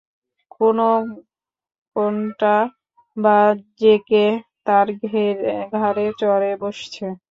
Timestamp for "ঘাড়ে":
5.73-6.05